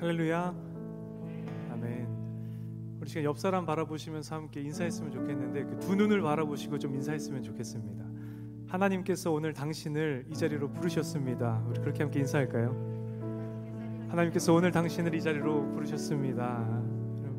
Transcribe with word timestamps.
할렐루야. 0.00 0.54
아멘. 1.72 2.08
우리 3.00 3.08
지금 3.08 3.24
옆 3.24 3.38
사람 3.38 3.66
바라보시면서 3.66 4.34
함께 4.34 4.62
인사했으면 4.62 5.10
좋겠는데 5.12 5.64
그 5.64 5.78
두 5.80 5.94
눈을 5.94 6.22
바라보시고 6.22 6.78
좀 6.78 6.94
인사했으면 6.94 7.42
좋겠습니다. 7.42 8.06
하나님께서 8.68 9.30
오늘 9.30 9.52
당신을 9.52 10.26
이 10.30 10.34
자리로 10.34 10.70
부르셨습니다. 10.72 11.62
우리 11.68 11.80
그렇게 11.80 12.02
함께 12.02 12.20
인사할까요? 12.20 14.08
하나님께서 14.08 14.54
오늘 14.54 14.70
당신을 14.70 15.14
이 15.14 15.20
자리로 15.20 15.70
부르셨습니다. 15.72 16.82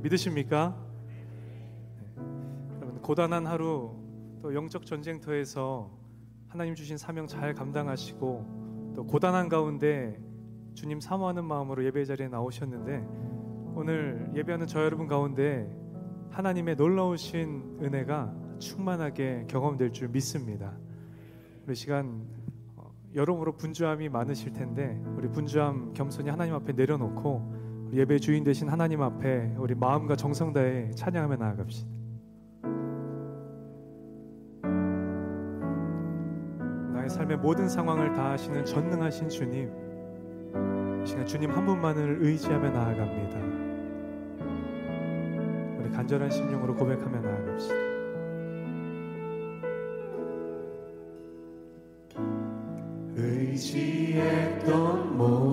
믿으십니까? 0.03 0.77
네. 1.07 1.25
여러분 2.79 3.01
고단한 3.01 3.47
하루 3.47 3.95
또 4.41 4.53
영적 4.53 4.85
전쟁터에서 4.85 5.89
하나님 6.47 6.75
주신 6.75 6.97
사명 6.97 7.25
잘 7.25 7.53
감당하시고 7.55 8.93
또 8.95 9.05
고단한 9.05 9.49
가운데 9.49 10.19
주님 10.73 10.99
사모하는 10.99 11.45
마음으로 11.45 11.83
예배 11.85 12.05
자리에 12.05 12.27
나오셨는데 12.27 13.05
오늘 13.75 14.31
예배하는 14.35 14.67
저 14.67 14.83
여러분 14.83 15.07
가운데 15.07 15.69
하나님의 16.29 16.75
놀라우신 16.75 17.79
은혜가 17.81 18.33
충만하게 18.59 19.45
경험될 19.47 19.91
줄 19.91 20.09
믿습니다. 20.09 20.73
우리 21.65 21.75
시간 21.75 22.25
어, 22.75 22.91
여러모로 23.15 23.57
분주함이 23.57 24.09
많으실 24.09 24.53
텐데 24.53 25.01
우리 25.17 25.27
분주함 25.29 25.93
겸손히 25.93 26.29
하나님 26.29 26.53
앞에 26.55 26.73
내려놓고 26.73 27.89
예배 27.93 28.19
주인 28.19 28.43
되신 28.43 28.69
하나님 28.69 29.01
앞에 29.01 29.55
우리 29.57 29.75
마음과 29.75 30.15
정성 30.15 30.53
다해 30.53 30.91
찬양하며 30.91 31.35
나아갑시다. 31.35 31.89
나의 36.93 37.09
삶의 37.09 37.37
모든 37.37 37.67
상황을 37.67 38.13
다 38.13 38.31
아시는 38.31 38.63
전능하신 38.63 39.27
주님 39.27 39.90
시간 41.03 41.25
주님 41.25 41.49
한 41.51 41.65
분만을 41.65 42.19
의지하며 42.21 42.69
나아갑니다. 42.69 43.39
우리 45.79 45.89
간절한 45.91 46.29
심령으로 46.29 46.75
고백하며 46.75 47.19
나아갑시다. 47.19 47.75
의지했던 53.15 55.17
모 55.17 55.50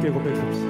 함께 0.00 0.10
고백합시 0.10 0.69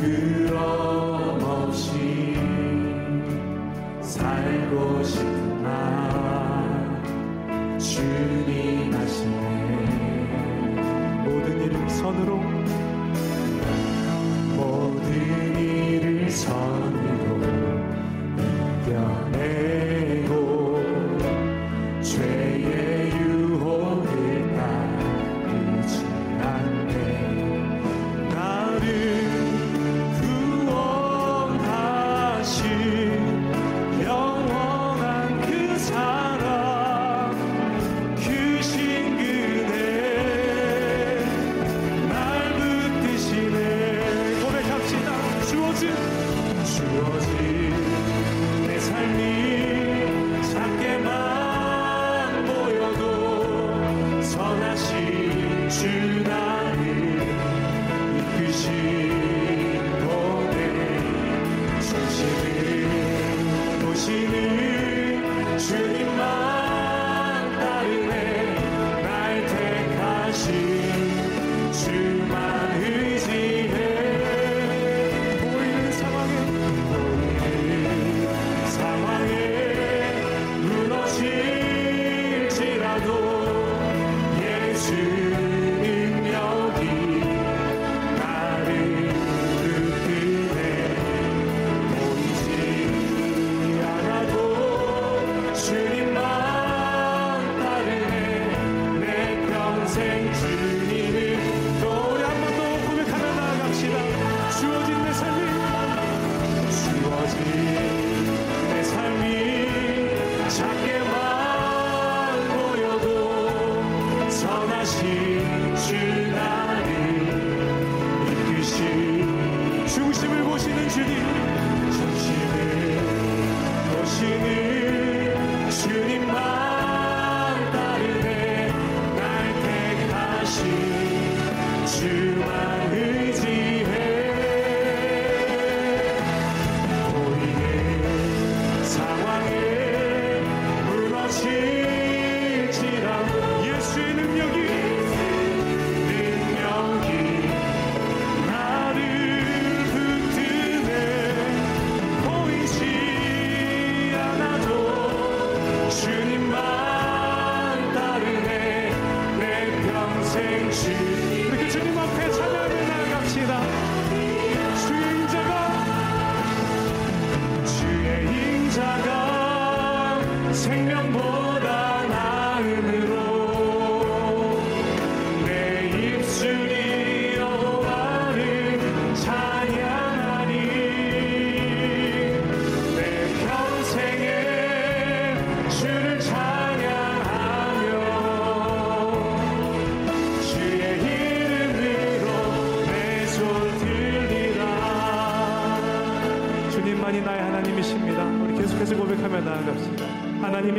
good. 0.00 0.37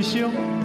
всё 0.02 0.59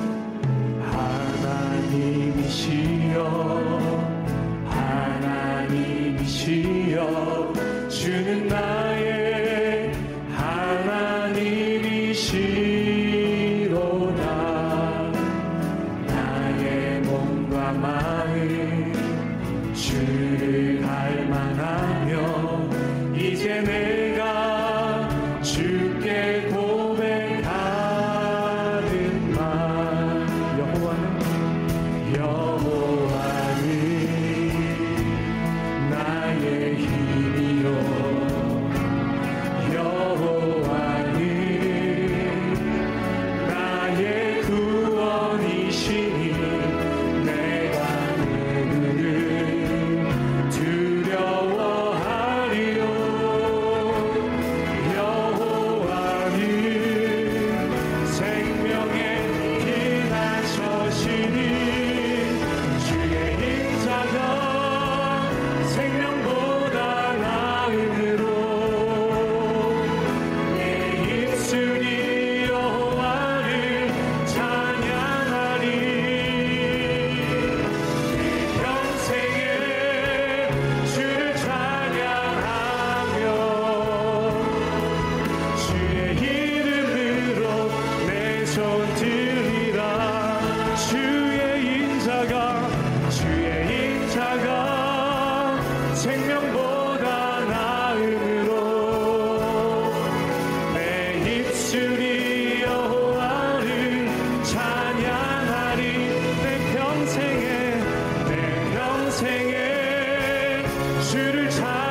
주를 111.14 111.48
찾 111.48 111.83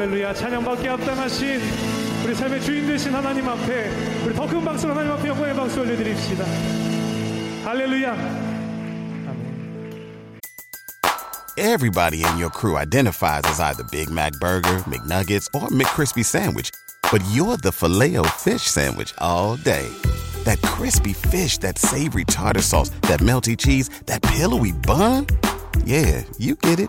할렐루야. 0.00 0.32
우리 2.24 2.34
삶의 2.34 2.62
주인 2.62 2.86
되신 2.86 3.12
하나님 3.12 3.46
앞에 3.46 3.90
우리 4.24 4.32
하나님 4.88 5.12
앞에 5.12 5.28
영광의 5.28 5.54
박수 5.54 5.80
올려드립시다. 5.80 6.44
할렐루야. 7.64 8.16
Everybody 11.58 12.24
in 12.24 12.38
your 12.38 12.48
crew 12.48 12.78
identifies 12.78 13.44
as 13.44 13.60
either 13.60 13.84
Big 13.90 14.10
Mac 14.10 14.32
Burger, 14.40 14.82
McNuggets 14.88 15.46
or 15.52 15.68
McCrispy 15.68 16.24
Sandwich 16.24 16.70
but 17.12 17.22
you're 17.32 17.58
the 17.58 17.72
filet 17.72 18.16
fish 18.38 18.62
Sandwich 18.62 19.12
all 19.18 19.56
day. 19.56 19.86
That 20.44 20.62
crispy 20.62 21.12
fish, 21.12 21.58
that 21.58 21.76
savory 21.76 22.24
tartar 22.24 22.62
sauce, 22.62 22.88
that 23.02 23.20
melty 23.20 23.54
cheese, 23.54 23.90
that 24.06 24.22
pillowy 24.22 24.72
bun. 24.72 25.26
Yeah 25.84 26.24
you 26.38 26.54
get 26.54 26.80
it 26.80 26.88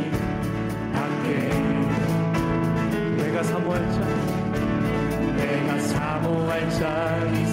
Inside. 6.71 7.50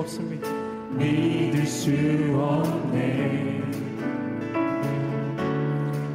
없습니다. 0.00 0.48
믿을 0.90 1.66
수 1.66 1.90
없네. 2.34 3.60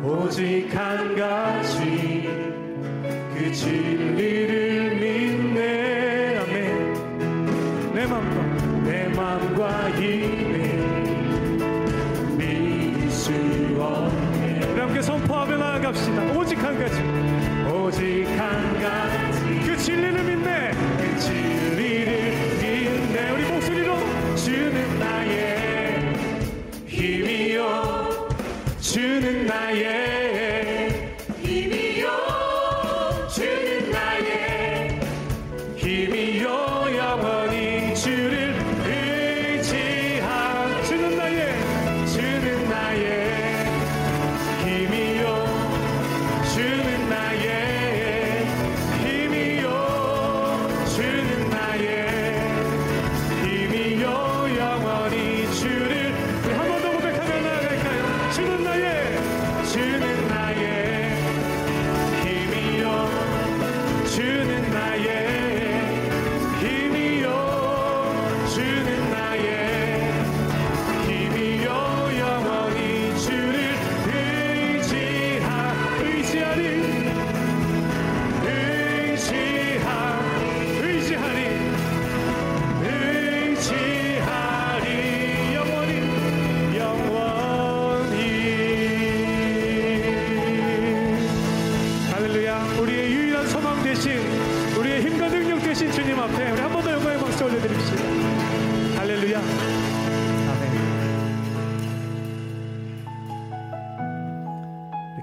오직 0.03 0.69
한 0.75 1.15
가지 1.15 2.29
그 3.35 3.51
진리를 3.51 4.95
믿네. 4.95 6.37
아멘. 6.37 7.93
내 7.93 8.05
마음과 8.05 8.83
내 8.83 9.07
마음과 9.09 9.91
힘에 9.91 10.77
믿을 12.37 13.09
수 13.09 13.31
없네. 13.79 14.59
우리 14.71 14.79
함께 14.79 15.01
선포하며 15.01 15.57
나아갑시다. 15.57 16.37
오직 16.37 16.63
한 16.63 16.77
가지. 16.77 17.34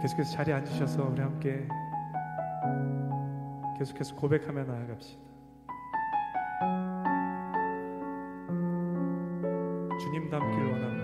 계속해서 0.03 0.33
자리에 0.33 0.55
앉으셔서 0.55 1.05
우리 1.05 1.21
함께 1.21 1.69
계속해서 3.79 4.17
고백하며 4.17 4.65
나아갑시다. 4.65 5.23
주님 10.01 10.29
닮길 10.29 10.59
원합니다. 10.73 11.02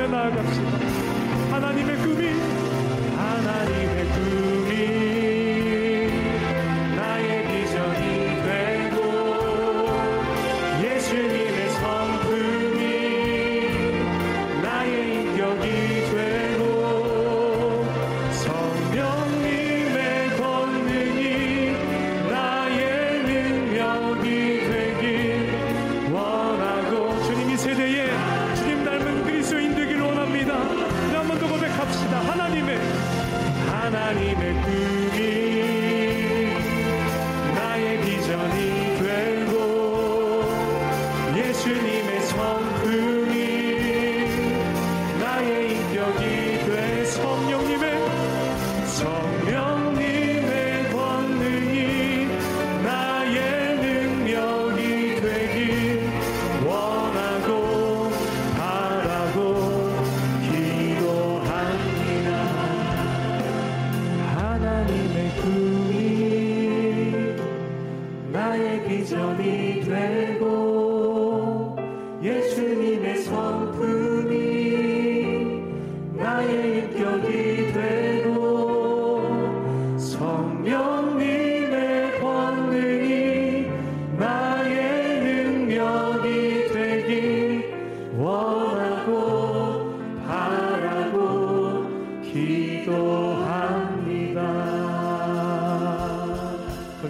말씀에 0.00 0.08
나아갑시다. 0.08 0.78
하나님의 1.54 1.96
꿈이, 1.98 2.28
하나님의 3.16 4.06
꿈이. 4.06 5.19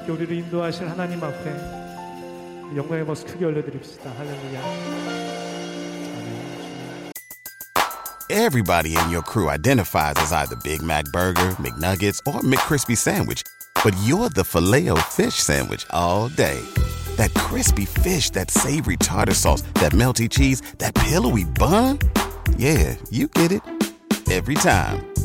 그렇게 0.09 0.11
우리를 0.11 0.35
인도하실 0.37 0.89
하나님 0.89 1.23
앞에 1.23 1.85
영광의 2.75 3.03
모습 3.03 3.27
크게 3.27 3.45
올려드립시다. 3.45 4.11
할렐루야. 4.11 4.61
아멘. 4.61 5.15
Everybody 8.29 8.97
in 8.97 9.11
your 9.11 9.21
crew 9.21 9.49
identifies 9.49 10.15
as 10.17 10.33
either 10.33 10.55
Big 10.63 10.81
Mac 10.81 11.05
Burger, 11.13 11.55
McNuggets, 11.59 12.19
or 12.25 12.41
McCrispy 12.41 12.97
Sandwich. 12.97 13.43
But 13.83 13.95
you're 14.03 14.29
the 14.29 14.43
filet 14.43 14.89
fish 15.11 15.35
Sandwich 15.35 15.85
all 15.91 16.29
day. 16.29 16.59
That 17.17 17.31
crispy 17.35 17.85
fish, 17.85 18.31
that 18.31 18.49
savory 18.49 18.97
tartar 18.97 19.35
sauce, 19.35 19.61
that 19.75 19.93
melty 19.93 20.27
cheese, 20.27 20.61
that 20.79 20.95
pillowy 20.95 21.43
bun. 21.45 21.99
Yeah, 22.57 22.95
you 23.11 23.27
get 23.27 23.51
it. 23.51 23.61
Every 24.31 24.55
time. 24.55 25.08